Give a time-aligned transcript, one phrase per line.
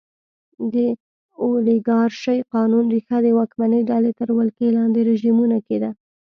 [0.73, 0.75] د
[1.43, 5.89] اولیګارشۍ قانون ریښه د واکمنې ډلې تر ولکې لاندې رژیمونو کې ده.